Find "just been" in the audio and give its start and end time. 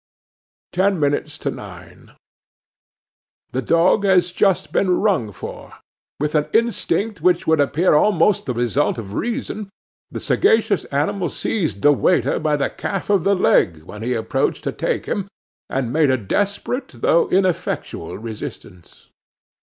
4.31-4.89